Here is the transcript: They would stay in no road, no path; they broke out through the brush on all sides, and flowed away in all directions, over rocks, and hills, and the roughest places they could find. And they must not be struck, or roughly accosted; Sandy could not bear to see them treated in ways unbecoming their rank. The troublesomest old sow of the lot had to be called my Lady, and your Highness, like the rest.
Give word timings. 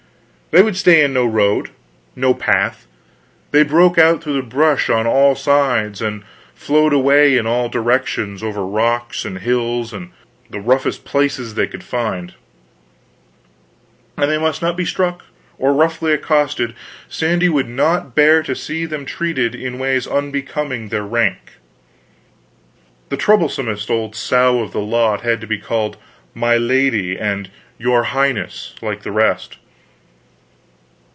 They 0.53 0.61
would 0.63 0.75
stay 0.75 1.01
in 1.01 1.13
no 1.13 1.25
road, 1.25 1.69
no 2.13 2.33
path; 2.33 2.85
they 3.51 3.63
broke 3.63 3.97
out 3.97 4.21
through 4.21 4.33
the 4.33 4.41
brush 4.41 4.89
on 4.89 5.07
all 5.07 5.33
sides, 5.33 6.01
and 6.01 6.25
flowed 6.53 6.91
away 6.91 7.37
in 7.37 7.47
all 7.47 7.69
directions, 7.69 8.43
over 8.43 8.65
rocks, 8.67 9.23
and 9.23 9.37
hills, 9.39 9.93
and 9.93 10.11
the 10.49 10.59
roughest 10.59 11.05
places 11.05 11.53
they 11.55 11.67
could 11.67 11.85
find. 11.85 12.33
And 14.17 14.29
they 14.29 14.37
must 14.37 14.61
not 14.61 14.75
be 14.75 14.83
struck, 14.83 15.23
or 15.57 15.71
roughly 15.73 16.11
accosted; 16.11 16.75
Sandy 17.07 17.47
could 17.47 17.69
not 17.69 18.13
bear 18.13 18.43
to 18.43 18.53
see 18.53 18.85
them 18.85 19.05
treated 19.05 19.55
in 19.55 19.79
ways 19.79 20.05
unbecoming 20.05 20.89
their 20.89 21.05
rank. 21.05 21.51
The 23.07 23.15
troublesomest 23.15 23.89
old 23.89 24.17
sow 24.17 24.59
of 24.59 24.73
the 24.73 24.81
lot 24.81 25.21
had 25.21 25.39
to 25.39 25.47
be 25.47 25.59
called 25.59 25.95
my 26.33 26.57
Lady, 26.57 27.17
and 27.17 27.49
your 27.79 28.03
Highness, 28.11 28.75
like 28.81 29.03
the 29.03 29.13
rest. 29.13 29.55